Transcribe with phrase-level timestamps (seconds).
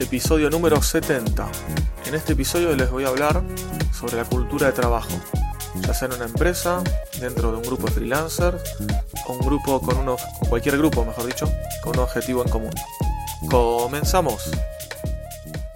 [0.00, 1.46] Episodio número 70.
[2.06, 3.44] En este episodio les voy a hablar
[3.92, 5.10] sobre la cultura de trabajo,
[5.74, 6.82] ya sea en una empresa,
[7.20, 8.62] dentro de un grupo de freelancers,
[9.26, 10.16] o un grupo con uno,
[10.48, 11.46] cualquier grupo, mejor dicho,
[11.82, 12.70] con un objetivo en común.
[13.50, 14.50] Comenzamos.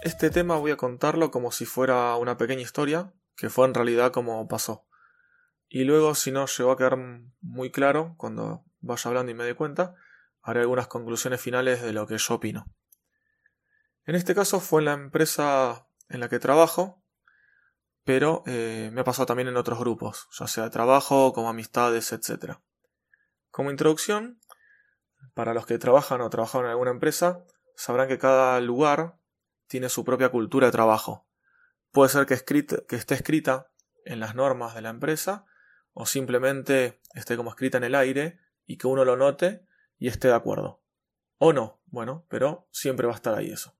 [0.02, 4.10] Este tema voy a contarlo como si fuera una pequeña historia, que fue en realidad
[4.10, 4.86] como pasó.
[5.68, 6.96] Y luego, si no llegó a quedar
[7.42, 9.94] muy claro, cuando vaya hablando y me dé cuenta,
[10.40, 12.64] haré algunas conclusiones finales de lo que yo opino.
[14.06, 17.02] En este caso fue en la empresa en la que trabajo,
[18.04, 22.12] pero eh, me ha pasado también en otros grupos, ya sea de trabajo, como amistades,
[22.12, 22.58] etc.
[23.50, 24.40] Como introducción,
[25.32, 27.44] para los que trabajan o trabajan en alguna empresa,
[27.76, 29.18] sabrán que cada lugar
[29.68, 31.26] tiene su propia cultura de trabajo.
[31.90, 32.36] Puede ser que,
[32.86, 33.70] que esté escrita
[34.04, 35.46] en las normas de la empresa
[35.94, 40.28] o simplemente esté como escrita en el aire y que uno lo note y esté
[40.28, 40.82] de acuerdo.
[41.38, 43.74] O no, bueno, pero siempre va a estar ahí eso.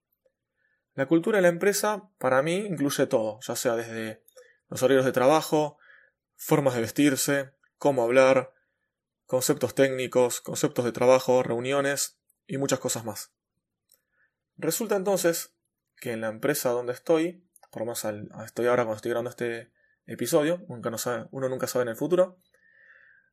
[0.95, 4.23] La cultura de la empresa, para mí, incluye todo, ya sea desde
[4.69, 5.77] los horarios de trabajo,
[6.36, 8.53] formas de vestirse, cómo hablar,
[9.27, 13.33] conceptos técnicos, conceptos de trabajo, reuniones y muchas cosas más.
[14.56, 15.55] Resulta entonces
[15.97, 18.05] que en la empresa donde estoy, por lo menos
[18.45, 19.73] estoy ahora cuando estoy grabando este
[20.06, 22.39] episodio, nunca no sabe, uno nunca sabe en el futuro,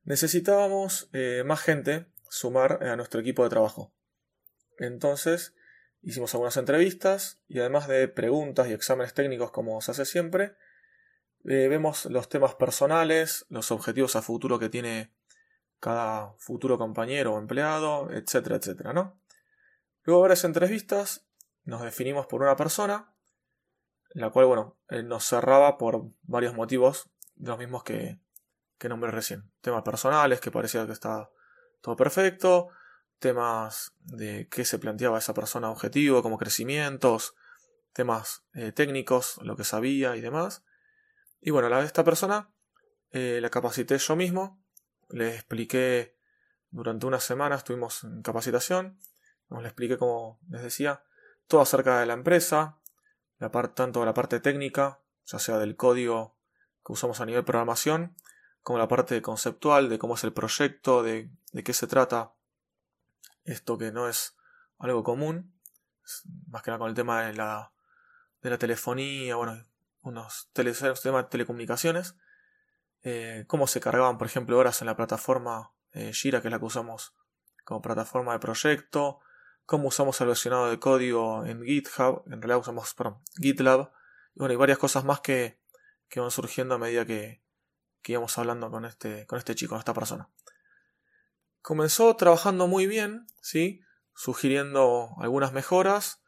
[0.03, 3.93] necesitábamos eh, más gente sumar a nuestro equipo de trabajo.
[4.79, 5.53] Entonces
[6.01, 10.55] hicimos algunas entrevistas y además de preguntas y exámenes técnicos como se hace siempre,
[11.43, 15.13] eh, vemos los temas personales, los objetivos a futuro que tiene
[15.79, 19.19] cada futuro compañero o empleado, etcétera, etcétera, ¿no?
[20.03, 21.25] Luego de varias entrevistas
[21.63, 23.11] nos definimos por una persona
[24.13, 28.19] la cual, bueno, nos cerraba por varios motivos, los mismos que,
[28.77, 29.51] que nombré recién.
[29.61, 31.31] Temas personales, que parecía que estaba
[31.81, 32.69] todo perfecto,
[33.21, 37.35] temas de qué se planteaba esa persona objetivo, como crecimientos,
[37.93, 40.65] temas eh, técnicos, lo que sabía y demás.
[41.39, 42.51] Y bueno, la de esta persona
[43.11, 44.63] eh, la capacité yo mismo,
[45.09, 46.17] le expliqué
[46.69, 48.97] durante una semana, estuvimos en capacitación,
[49.49, 51.03] le expliqué, como les decía,
[51.47, 52.79] todo acerca de la empresa,
[53.75, 56.37] tanto la parte técnica, ya sea del código
[56.85, 58.15] que usamos a nivel programación,
[58.61, 61.29] como la parte conceptual de cómo es el proyecto, de,
[61.65, 62.33] qué se trata
[63.43, 64.35] esto que no es
[64.77, 65.53] algo común,
[66.47, 67.71] más que nada con el tema de la,
[68.41, 69.63] de la telefonía, bueno,
[70.01, 72.15] unos temas de telecomunicaciones,
[73.03, 76.59] eh, cómo se cargaban, por ejemplo, horas en la plataforma eh, Jira, que es la
[76.59, 77.13] que usamos
[77.63, 79.19] como plataforma de proyecto,
[79.65, 82.95] cómo usamos el versionado de código en GitHub, en realidad usamos
[83.39, 83.91] GitLab,
[84.33, 85.59] y bueno, hay varias cosas más que,
[86.09, 87.41] que van surgiendo a medida que,
[88.01, 90.29] que íbamos hablando con este, con este chico, con esta persona.
[91.61, 93.81] Comenzó trabajando muy bien, ¿sí?
[94.13, 96.21] sugiriendo algunas mejoras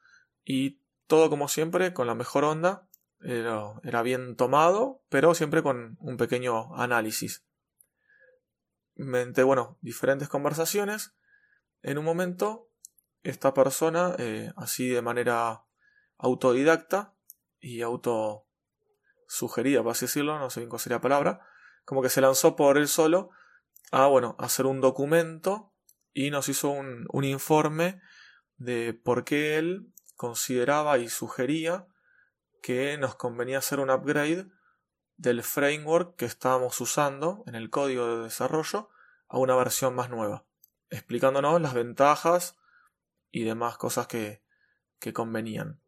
[0.43, 2.87] y todo como siempre con la mejor onda.
[3.21, 7.45] Era, era, bien tomado, pero siempre con un pequeño análisis.
[8.95, 11.15] Mente, bueno, diferentes conversaciones.
[11.81, 12.69] En un momento
[13.23, 15.63] esta persona, eh, así de manera
[16.17, 17.15] autodidacta
[17.59, 18.45] y auto
[19.27, 21.47] sugerida, por así decirlo, no sé bien cuál sería la palabra,
[21.85, 23.29] como que se lanzó por él solo
[23.91, 25.73] a, bueno, hacer un documento
[26.13, 28.01] y nos hizo un, un informe
[28.57, 31.87] de por qué él consideraba y sugería
[32.61, 34.47] que nos convenía hacer un upgrade
[35.17, 38.89] del framework que estábamos usando en el código de desarrollo
[39.27, 40.45] a una versión más nueva,
[40.89, 42.57] explicándonos las ventajas
[43.31, 44.43] y demás cosas que,
[44.99, 45.81] que convenían.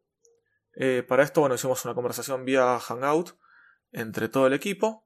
[0.74, 3.38] Eh, para esto, bueno, hicimos una conversación vía Hangout
[3.92, 5.05] entre todo el equipo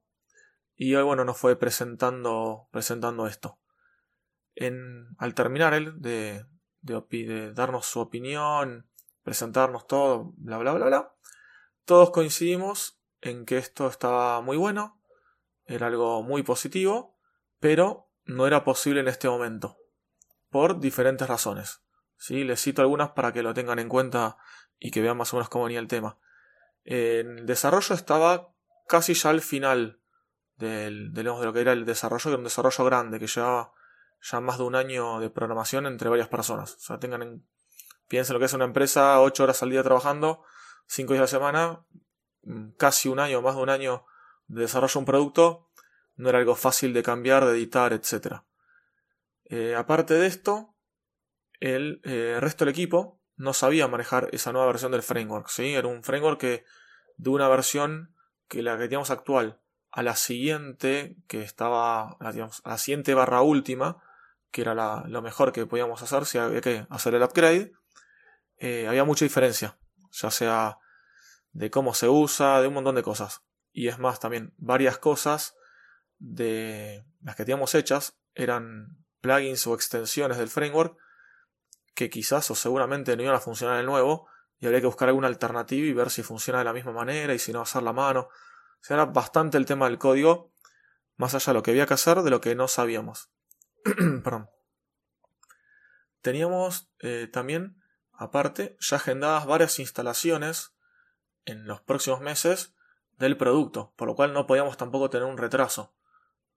[0.75, 3.59] y hoy, bueno, nos fue presentando, presentando esto.
[5.17, 6.45] Al terminar él de,
[6.81, 8.89] de, darnos su opinión,
[9.23, 11.15] presentarnos todo, bla, bla, bla, bla,
[11.85, 15.01] todos coincidimos en que esto estaba muy bueno,
[15.65, 17.17] era algo muy positivo,
[17.59, 19.77] pero no era posible en este momento,
[20.49, 21.83] por diferentes razones.
[22.17, 22.43] ¿sí?
[22.43, 24.37] Les cito algunas para que lo tengan en cuenta
[24.79, 26.17] y que vean más o menos cómo venía el tema.
[26.83, 28.53] el desarrollo estaba
[28.87, 30.00] casi ya al final
[30.61, 33.73] del, de lo que era el desarrollo, que era un desarrollo grande, que llevaba
[34.21, 36.75] ya más de un año de programación entre varias personas.
[36.75, 37.45] O sea, tengan en,
[38.07, 40.43] piensen lo que es una empresa, 8 horas al día trabajando,
[40.87, 41.85] 5 días a la semana,
[42.43, 44.05] mm, casi un año, más de un año
[44.47, 45.69] de desarrollo de un producto,
[46.15, 48.43] no era algo fácil de cambiar, de editar, etc.
[49.45, 50.75] Eh, aparte de esto,
[51.59, 55.47] el eh, resto del equipo no sabía manejar esa nueva versión del framework.
[55.47, 55.73] ¿sí?
[55.73, 56.65] Era un framework que
[57.17, 58.13] de una versión
[58.47, 59.61] que la que teníamos actual
[59.91, 64.01] a la siguiente, que estaba, digamos, a la siguiente barra última,
[64.51, 64.73] que era
[65.07, 67.73] lo mejor que podíamos hacer si había que hacer el upgrade,
[68.57, 69.77] eh, había mucha diferencia,
[70.11, 70.77] ya sea
[71.51, 73.41] de cómo se usa, de un montón de cosas.
[73.71, 75.55] Y es más, también varias cosas
[76.19, 80.97] de las que teníamos hechas eran plugins o extensiones del framework
[81.93, 84.27] que quizás o seguramente no iban a funcionar en el nuevo
[84.59, 87.39] y habría que buscar alguna alternativa y ver si funciona de la misma manera y
[87.39, 88.29] si no hacer la mano.
[88.81, 90.51] Sea, era bastante el tema del código,
[91.15, 93.29] más allá de lo que había que hacer de lo que no sabíamos.
[94.23, 94.49] Perdón.
[96.21, 97.81] Teníamos eh, también,
[98.11, 100.73] aparte, ya agendadas varias instalaciones
[101.45, 102.75] en los próximos meses
[103.17, 105.95] del producto, por lo cual no podíamos tampoco tener un retraso.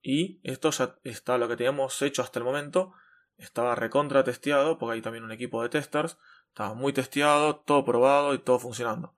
[0.02, 2.92] Y esto ya está lo que teníamos hecho hasta el momento,
[3.38, 6.18] estaba recontra testeado, porque hay también un equipo de testers,
[6.48, 9.14] estaba muy testeado, todo probado y todo funcionando.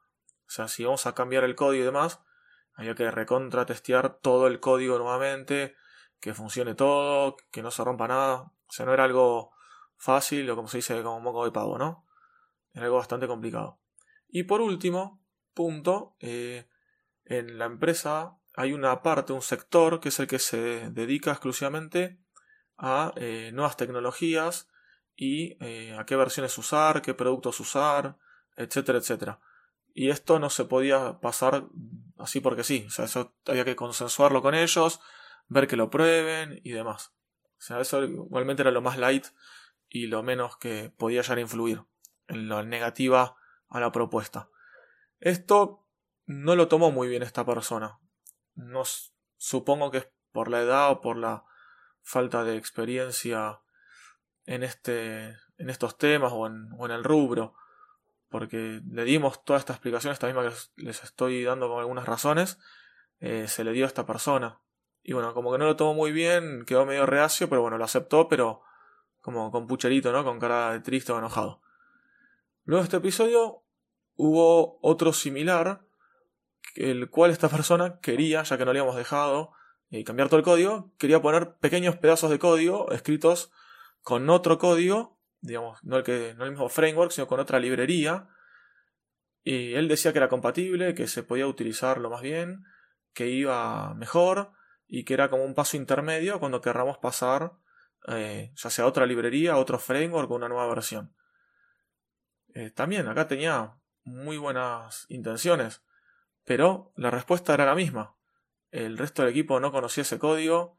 [0.46, 2.20] O sea, si vamos a cambiar el código y demás,
[2.76, 5.74] había que recontra testear todo el código nuevamente,
[6.20, 8.52] que funcione todo, que no se rompa nada.
[8.68, 9.52] O sea, no era algo
[9.96, 12.06] fácil o como se dice, como moco de pavo, ¿no?
[12.72, 13.78] Era algo bastante complicado.
[14.28, 15.22] Y por último,
[15.54, 16.68] punto, eh,
[17.24, 22.18] en la empresa hay una parte, un sector, que es el que se dedica exclusivamente
[22.76, 24.68] a eh, nuevas tecnologías
[25.14, 28.18] y eh, a qué versiones usar, qué productos usar,
[28.56, 29.40] etcétera, etcétera.
[29.94, 31.66] Y esto no se podía pasar
[32.18, 35.00] así porque sí, o sea, eso había que consensuarlo con ellos,
[35.48, 37.12] ver que lo prueben y demás.
[37.58, 39.26] O sea, eso igualmente era lo más light
[39.88, 41.82] y lo menos que podía llegar a influir
[42.28, 43.36] en la negativa
[43.68, 44.50] a la propuesta.
[45.20, 45.86] Esto
[46.26, 47.98] no lo tomó muy bien esta persona
[48.56, 48.82] no
[49.36, 51.44] supongo que es por la edad o por la
[52.02, 53.60] falta de experiencia
[54.44, 57.54] en este en estos temas o en, el rubro
[58.38, 62.58] porque le dimos toda esta explicación esta misma que les estoy dando con algunas razones
[63.18, 64.60] eh, se le dio a esta persona.
[65.02, 67.84] Y bueno como que no lo tomó muy bien quedó medio reacio pero bueno lo
[67.86, 68.60] aceptó pero
[69.22, 71.62] como con pucherito no con cara de triste o enojado.
[72.64, 73.62] Luego de este episodio
[74.16, 75.80] hubo otro similar
[76.74, 79.52] el cual esta persona quería, ya que no le habíamos dejado
[79.88, 83.50] eh, cambiar todo el código, quería poner pequeños pedazos de código escritos
[84.02, 85.15] con otro código,
[85.46, 88.28] digamos, no el, que, no el mismo framework, sino con otra librería.
[89.42, 92.64] Y él decía que era compatible, que se podía utilizar lo más bien,
[93.14, 94.52] que iba mejor
[94.86, 97.52] y que era como un paso intermedio cuando querramos pasar
[98.08, 101.14] eh, ya sea a otra librería, a otro framework o una nueva versión.
[102.54, 105.82] Eh, también acá tenía muy buenas intenciones.
[106.44, 108.16] Pero la respuesta era la misma.
[108.70, 110.78] El resto del equipo no conocía ese código,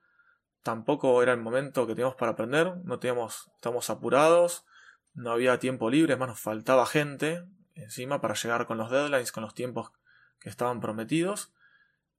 [0.63, 4.65] tampoco era el momento que teníamos para aprender, no teníamos, estábamos apurados,
[5.13, 7.43] no había tiempo libre, más, nos faltaba gente
[7.73, 9.91] encima para llegar con los deadlines, con los tiempos
[10.39, 11.53] que estaban prometidos.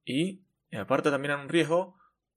[0.05, 0.43] Y,
[0.73, 1.97] aparte también era un riesgo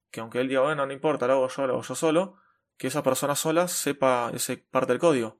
[0.10, 2.36] que aunque él diga, bueno, no importa, lo hago yo, lo hago yo solo,
[2.78, 5.40] que esa persona sola sepa esa parte del código.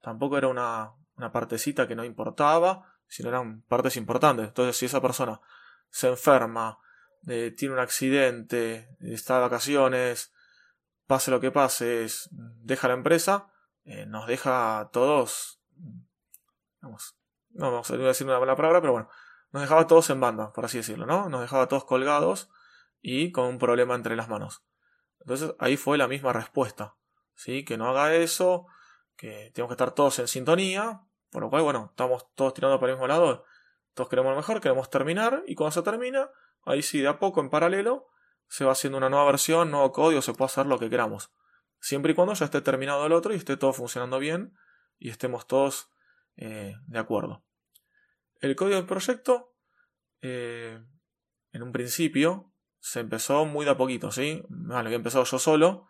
[0.00, 4.48] Tampoco era una, una partecita que no importaba, si no eran partes importantes.
[4.48, 5.40] Entonces, si esa persona
[5.90, 6.78] se enferma,
[7.26, 10.32] eh, tiene un accidente, está de vacaciones,
[11.06, 13.48] pase lo que pase, deja la empresa,
[13.84, 15.60] eh, nos deja a todos,
[16.80, 17.16] vamos,
[17.50, 19.08] no vamos a decir una mala palabra, pero bueno,
[19.52, 21.28] nos dejaba a todos en banda, por así decirlo, ¿no?
[21.28, 22.50] Nos dejaba a todos colgados
[23.00, 24.64] y con un problema entre las manos.
[25.20, 26.96] Entonces ahí fue la misma respuesta,
[27.34, 27.64] ¿sí?
[27.64, 28.66] Que no haga eso,
[29.16, 32.92] que tenemos que estar todos en sintonía, por lo cual, bueno, estamos todos tirando para
[32.92, 33.44] el mismo lado.
[33.94, 35.42] Todos queremos lo mejor, queremos terminar.
[35.46, 36.30] Y cuando se termina,
[36.66, 38.08] ahí sí, de a poco, en paralelo,
[38.48, 41.32] se va haciendo una nueva versión, nuevo código, se puede hacer lo que queramos.
[41.80, 44.56] Siempre y cuando ya esté terminado el otro y esté todo funcionando bien
[44.98, 45.90] y estemos todos
[46.36, 47.44] eh, de acuerdo.
[48.40, 49.54] El código del proyecto,
[50.20, 50.82] eh,
[51.52, 54.44] en un principio, se empezó muy de a poquito, ¿sí?
[54.48, 55.88] Vale, había empezado yo solo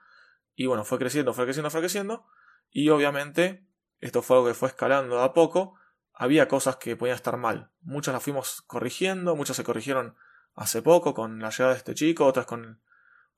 [0.55, 2.27] y bueno, fue creciendo, fue creciendo, fue creciendo
[2.71, 3.67] y obviamente
[4.01, 5.79] esto fue algo que fue escalando a poco.
[6.13, 7.71] Había cosas que podían estar mal.
[7.81, 10.17] Muchas las fuimos corrigiendo, muchas se corrigieron
[10.57, 12.81] hace poco con la llegada de este chico, otras con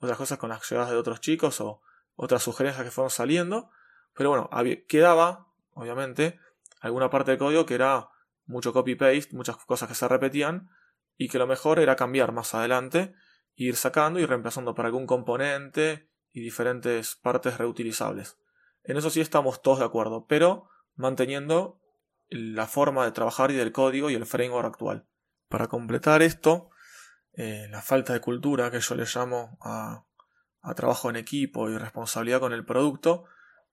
[0.01, 1.83] otras cosas con las llegadas de otros chicos o
[2.15, 3.71] otras sugerencias que fueron saliendo.
[4.15, 4.49] Pero bueno,
[4.89, 6.39] quedaba, obviamente,
[6.81, 8.09] alguna parte del código que era
[8.47, 10.71] mucho copy-paste, muchas cosas que se repetían
[11.17, 13.15] y que lo mejor era cambiar más adelante,
[13.57, 18.39] ir sacando y reemplazando para algún componente y diferentes partes reutilizables.
[18.85, 21.81] En eso sí estamos todos de acuerdo, pero manteniendo
[22.29, 25.07] la forma de trabajar y del código y el framework actual.
[25.49, 26.71] Para completar esto,
[27.41, 30.05] eh, la falta de cultura que yo le llamo a,
[30.61, 33.27] a trabajo en equipo y responsabilidad con el producto,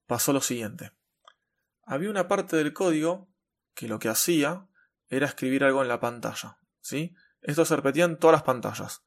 [0.05, 0.91] pasó lo siguiente.
[1.83, 3.27] Había una parte del código
[3.73, 4.67] que lo que hacía
[5.09, 6.59] era escribir algo en la pantalla.
[6.79, 7.15] ¿sí?
[7.41, 9.03] Esto se repetía en todas las pantallas.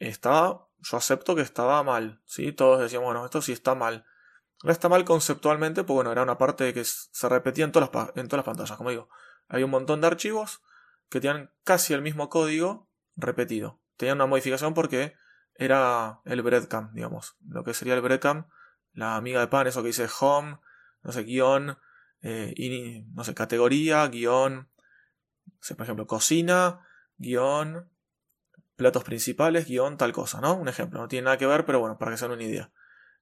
[0.00, 2.20] Estaba, yo acepto que estaba mal.
[2.24, 2.50] ¿sí?
[2.50, 4.04] Todos decían, bueno, esto sí está mal.
[4.64, 8.08] No está mal conceptualmente, porque bueno, era una parte que se repetía en todas, las,
[8.16, 8.76] en todas las pantallas.
[8.76, 9.08] Como digo,
[9.46, 10.60] hay un montón de archivos
[11.08, 12.89] que tenían casi el mismo código
[13.20, 13.80] repetido.
[13.96, 15.14] Tenían una modificación porque
[15.54, 17.36] era el breadcam, digamos.
[17.46, 18.46] Lo que sería el breadcam,
[18.92, 20.58] la amiga de pan, eso que dice home,
[21.02, 21.78] no sé, guion,
[22.22, 24.70] eh, no sé, categoría, guion,
[25.76, 26.86] por ejemplo, cocina,
[27.16, 27.90] guion,
[28.76, 30.54] platos principales, guion, tal cosa, ¿no?
[30.54, 32.72] Un ejemplo, no tiene nada que ver, pero bueno, para que se den una idea.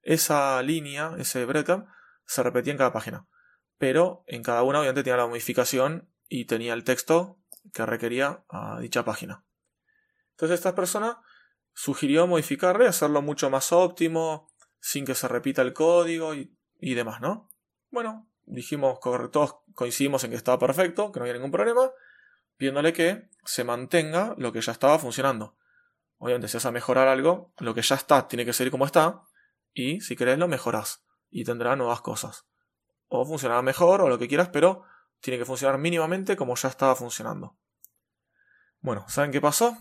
[0.02, 1.86] Esa línea, ese breadcam,
[2.24, 3.26] se repetía en cada página.
[3.78, 7.40] Pero en cada una obviamente tenía la modificación y tenía el texto
[7.72, 9.44] que requería a dicha página.
[10.38, 11.20] Entonces esta persona
[11.74, 17.50] sugirió modificarle, hacerlo mucho más óptimo, sin que se repita el código y, demás, ¿no?
[17.90, 21.90] Bueno, dijimos, todos coincidimos en que estaba perfecto, que no había ningún problema,
[22.56, 25.56] pidiéndole que se mantenga lo que ya estaba funcionando.
[26.18, 29.22] Obviamente, si vas a mejorar algo, lo que ya está tiene que seguir como está,
[29.72, 32.46] y si querés lo mejorás, y tendrá nuevas cosas.
[33.08, 34.84] O funcionará mejor, o lo que quieras, pero
[35.18, 37.58] tiene que funcionar mínimamente como ya estaba funcionando.
[38.78, 39.76] Bueno, ¿saben qué pasó?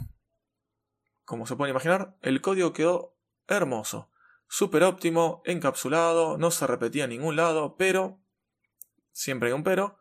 [1.27, 3.13] Como se pueden imaginar, el código quedó
[3.49, 4.09] hermoso,
[4.47, 8.21] súper óptimo, encapsulado, no se repetía en ningún lado, pero
[9.11, 9.99] siempre hay un pero,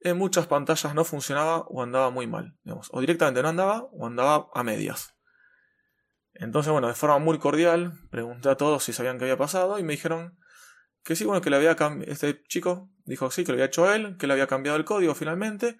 [0.00, 4.06] en muchas pantallas no funcionaba o andaba muy mal, digamos, o directamente no andaba o
[4.06, 5.14] andaba a medias.
[6.34, 9.84] Entonces, bueno, de forma muy cordial, pregunté a todos si sabían qué había pasado y
[9.84, 10.38] me dijeron
[11.02, 13.90] que sí, bueno, que le había cambiado, este chico dijo sí, que lo había hecho
[13.90, 15.78] él, que le había cambiado el código finalmente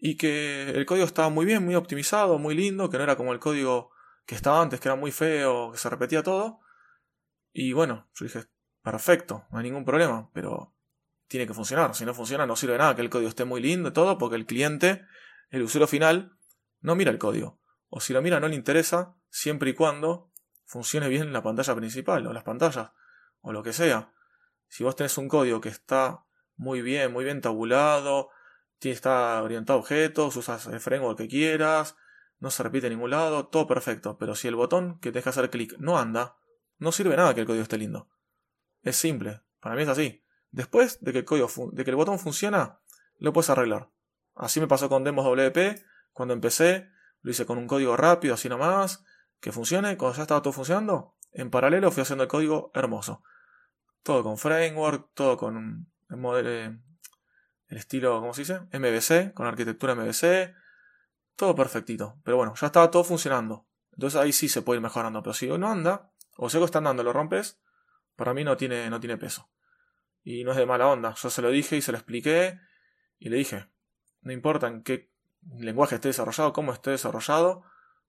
[0.00, 3.34] y que el código estaba muy bien, muy optimizado, muy lindo, que no era como
[3.34, 3.90] el código
[4.24, 6.60] que estaba antes, que era muy feo, que se repetía todo.
[7.52, 8.46] Y bueno, yo dije,
[8.82, 10.74] perfecto, no hay ningún problema, pero
[11.28, 11.94] tiene que funcionar.
[11.94, 14.16] Si no funciona, no sirve de nada que el código esté muy lindo y todo,
[14.16, 15.04] porque el cliente,
[15.50, 16.36] el usuario final,
[16.80, 17.60] no mira el código.
[17.90, 20.32] O si lo mira, no le interesa, siempre y cuando
[20.64, 22.92] funcione bien la pantalla principal, o las pantallas,
[23.42, 24.14] o lo que sea.
[24.68, 26.24] Si vos tenés un código que está
[26.56, 28.30] muy bien, muy bien tabulado,
[28.88, 31.96] está orientado a objetos, usas el framework que quieras,
[32.38, 34.16] no se repite en ningún lado, todo perfecto.
[34.16, 36.36] Pero si el botón que te deja hacer clic no anda,
[36.78, 38.08] no sirve nada que el código esté lindo.
[38.82, 40.24] Es simple, para mí es así.
[40.50, 42.80] Después de que el, código de que el botón funciona,
[43.18, 43.90] lo puedes arreglar.
[44.34, 48.48] Así me pasó con Demos WP, cuando empecé, lo hice con un código rápido, así
[48.48, 49.04] nomás,
[49.40, 53.22] que funcione, cuando ya estaba todo funcionando, en paralelo fui haciendo el código hermoso.
[54.02, 55.92] Todo con framework, todo con
[57.70, 58.60] el estilo, ¿cómo se dice?
[58.72, 60.54] MVC, con arquitectura MVC,
[61.36, 62.18] todo perfectito.
[62.24, 63.66] Pero bueno, ya estaba todo funcionando.
[63.92, 65.22] Entonces ahí sí se puede ir mejorando.
[65.22, 67.60] Pero si no anda, o algo está andando lo rompes,
[68.16, 69.48] para mí no tiene, no tiene peso.
[70.24, 71.14] Y no es de mala onda.
[71.14, 72.58] Yo se lo dije y se lo expliqué.
[73.20, 73.68] Y le dije,
[74.22, 75.12] no importa en qué
[75.56, 77.62] lenguaje esté desarrollado, cómo esté desarrollado,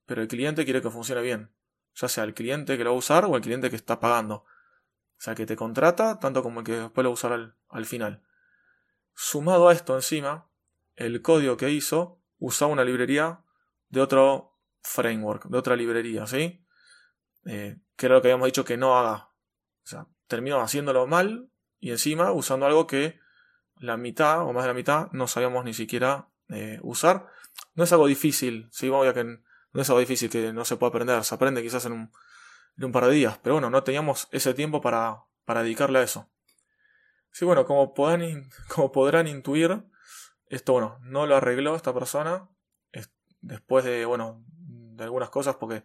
[0.08, 1.52] pero el cliente quiere que funcione bien.
[1.94, 4.38] Ya sea el cliente que lo va a usar o el cliente que está pagando.
[4.38, 7.56] O sea, que te contrata, tanto como el que después lo va a usar al,
[7.70, 8.24] al final.
[9.14, 10.50] Sumado a esto encima,
[10.96, 13.44] el código que hizo usaba una librería
[13.90, 16.66] de otro framework, de otra librería, ¿sí?
[17.46, 19.32] Eh, que era lo que habíamos dicho que no haga.
[19.84, 21.50] O sea, terminó haciéndolo mal
[21.80, 23.20] y encima usando algo que
[23.76, 27.28] la mitad o más de la mitad no sabíamos ni siquiera eh, usar.
[27.76, 28.90] No es algo difícil, ¿sí?
[28.90, 29.24] Que
[29.74, 32.12] no es algo difícil que no se pueda aprender, se aprende quizás en
[32.78, 35.26] un, par de días, pero bueno, no teníamos ese tiempo para
[35.64, 36.30] dedicarle a eso.
[37.32, 39.84] Sí, bueno, como, podrán, como podrán intuir,
[40.48, 42.50] esto, bueno, no lo arregló esta persona
[43.40, 45.84] después de, bueno, de algunas cosas porque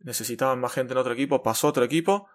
[0.00, 2.28] necesitaban más gente en otro equipo, pasó otro equipo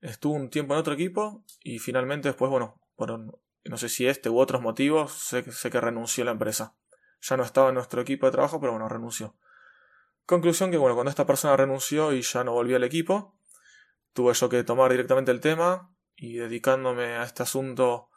[0.00, 4.30] estuvo un tiempo en otro equipo y finalmente después, bueno, por no sé si este
[4.30, 6.74] u otros motivos, sé, sé que renunció a la empresa.
[7.20, 9.34] Ya no estaba en nuestro equipo de trabajo, pero bueno, renunció.
[10.24, 13.36] Conclusión que, bueno, cuando esta persona renunció y ya no volvió al equipo,
[14.12, 18.08] tuve yo que tomar directamente el tema y dedicándome a este asunto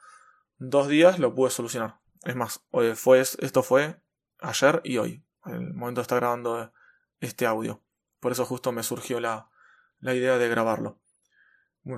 [0.57, 1.99] dos días lo pude solucionar.
[2.23, 2.65] Es más,
[2.95, 4.01] fue, esto fue
[4.39, 6.71] ayer y hoy, el momento de estar grabando
[7.19, 7.81] este audio.
[8.19, 9.49] Por eso justo me surgió la,
[9.99, 10.99] la idea de grabarlo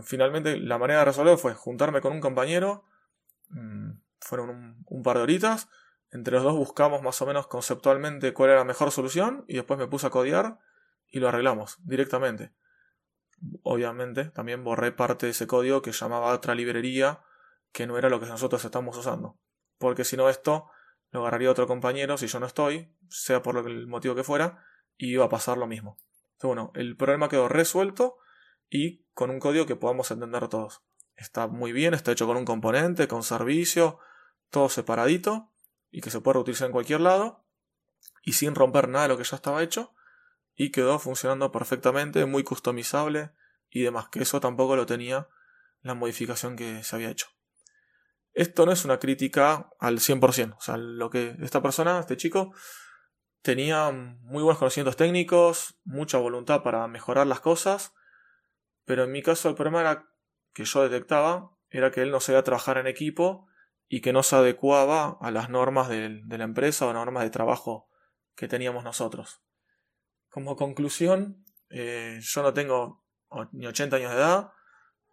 [0.03, 2.85] finalmente la manera de resolver fue juntarme con un compañero,
[3.49, 5.69] mm, fueron un, par de horitas,
[6.11, 9.79] entre los dos buscamos más o menos conceptualmente cuál era la mejor solución y después
[9.79, 10.59] me puse a codear
[11.07, 12.53] y lo arreglamos directamente.
[13.63, 17.21] Obviamente también borré parte de ese código que llamaba otra librería
[17.71, 19.37] que no era lo que nosotros estamos usando.
[19.77, 20.69] Porque si no esto
[21.11, 24.63] lo agarraría otro compañero si yo no estoy, sea por el motivo que fuera,
[24.97, 25.97] y iba a pasar lo mismo.
[26.41, 28.17] Bueno, el problema quedó resuelto
[28.69, 30.81] y con un código que podamos entender todos.
[31.15, 33.99] Está muy bien, está hecho con un componente, con servicio,
[34.49, 35.51] todo separadito
[35.91, 37.43] y que se puede reutilizar en cualquier lado
[38.23, 39.93] y sin romper nada de lo que ya estaba hecho
[40.55, 43.31] y quedó funcionando perfectamente, muy customizable
[43.69, 45.27] y demás, que eso tampoco lo tenía
[45.81, 47.27] la modificación que se había hecho.
[48.33, 52.53] Esto no es una crítica al 100%, o sea, lo que esta persona, este chico,
[53.41, 57.93] tenía muy buenos conocimientos técnicos, mucha voluntad para mejorar las cosas,
[58.85, 60.07] pero en mi caso el problema
[60.53, 63.47] que yo detectaba era que él no sabía trabajar en equipo
[63.87, 67.89] y que no se adecuaba a las normas de, la empresa o normas de trabajo
[68.35, 69.41] que teníamos nosotros.
[70.31, 73.03] Como conclusión, eh, yo no tengo
[73.51, 74.51] ni 80 años de edad,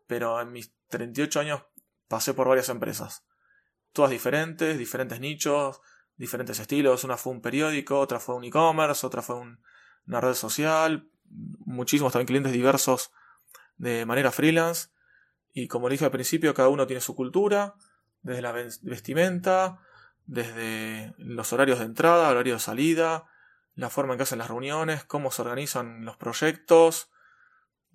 [0.07, 1.63] pero en mis 38 años
[2.07, 3.27] pasé por varias empresas.
[3.93, 5.81] Todas diferentes, diferentes nichos,
[6.17, 7.03] diferentes estilos.
[7.03, 9.37] Una fue un periódico, otra fue un e-commerce, otra fue
[10.07, 11.11] una red social.
[11.25, 13.11] Muchísimos también clientes diversos
[13.77, 14.91] de manera freelance.
[15.53, 17.75] Y como dije al principio, cada uno tiene su cultura,
[18.23, 19.81] desde la vestimenta,
[20.27, 23.27] desde los horarios de entrada, horarios de salida,
[23.79, 27.11] la forma en que hacen las reuniones, cómo se organizan los proyectos,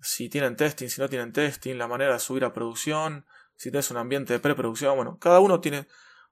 [0.00, 3.26] si tienen testing, si no tienen testing, la manera de subir a producción,
[3.56, 4.96] si tienes un ambiente de preproducción.
[4.96, 5.86] Bueno, cada uno tiene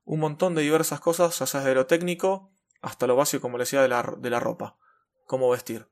[0.04, 3.62] un montón de diversas cosas, ya sea desde lo técnico hasta lo básico, como le
[3.62, 4.78] decía, de la, de la ropa,
[5.26, 5.86] cómo vestir.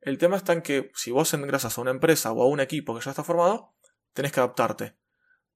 [0.00, 2.94] El tema está en que si vos engrasas a una empresa o a un equipo
[2.94, 3.74] que ya está formado,
[4.12, 4.94] tenés que adaptarte.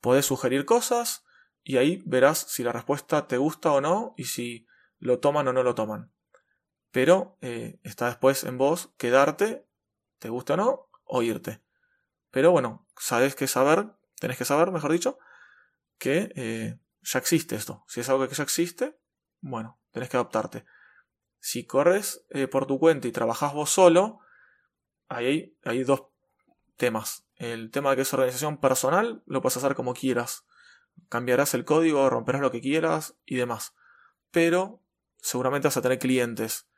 [0.00, 1.24] Podés sugerir cosas
[1.62, 4.66] y ahí verás si la respuesta te gusta o no y si
[4.98, 6.10] lo toman o no lo toman.
[6.90, 9.66] Pero eh, está después en vos quedarte,
[10.18, 11.62] te gusta o no, o irte.
[12.30, 15.18] Pero bueno, sabes que saber, tenés que saber, mejor dicho,
[15.98, 17.84] que eh, ya existe esto.
[17.88, 18.98] Si es algo que ya existe,
[19.40, 20.64] bueno, tenés que adaptarte.
[21.38, 24.20] Si corres eh, por tu cuenta y trabajas vos solo,
[25.08, 26.06] ahí hay, dos
[26.76, 27.26] temas.
[27.36, 30.44] El tema de que es organización personal, lo puedes hacer como quieras.
[31.08, 33.74] Cambiarás el código, romperás lo que quieras y demás.
[34.30, 34.82] Pero
[35.18, 36.68] seguramente vas a tener clientes.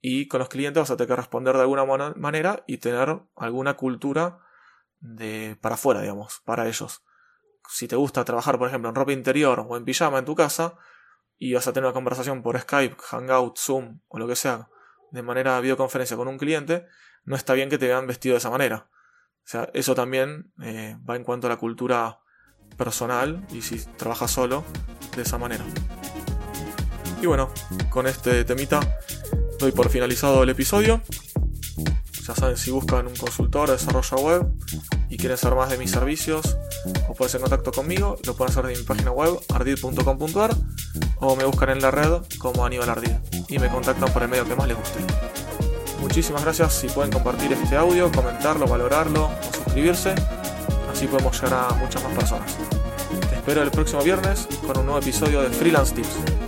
[0.00, 1.84] Y con los clientes vas a tener que responder de alguna
[2.16, 4.38] manera y tener alguna cultura
[5.00, 7.02] de para afuera, digamos, para ellos.
[7.68, 10.78] Si te gusta trabajar, por ejemplo, en ropa interior o en pijama en tu casa,
[11.38, 14.68] y vas a tener una conversación por Skype, Hangout, Zoom o lo que sea,
[15.10, 16.86] de manera videoconferencia con un cliente,
[17.24, 18.88] no está bien que te vean vestido de esa manera.
[19.44, 22.20] O sea, eso también eh, va en cuanto a la cultura
[22.76, 24.64] personal y si trabajas solo,
[25.14, 25.64] de esa manera.
[27.20, 27.50] Y bueno,
[27.90, 28.80] con este temita
[29.58, 31.00] doy por finalizado el episodio.
[32.26, 34.46] Ya saben, si buscan un consultor de desarrollo web
[35.08, 36.56] y quieren saber más de mis servicios
[37.08, 40.56] o pueden en contacto conmigo, lo pueden hacer de mi página web ardid.com.ar
[41.20, 43.12] o me buscan en la red como Aníbal Ardid
[43.48, 44.98] y me contactan por el medio que más les guste.
[46.00, 50.14] Muchísimas gracias si pueden compartir este audio, comentarlo, valorarlo o suscribirse.
[50.90, 52.56] Así podemos llegar a muchas más personas.
[53.30, 56.45] Te espero el próximo viernes con un nuevo episodio de Freelance Tips.